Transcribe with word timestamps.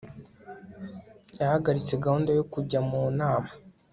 yahagaritse 1.39 1.93
gahunda 2.03 2.29
yo 2.37 2.43
kujya 2.53 2.79
mu 2.89 3.01
nama 3.19 3.51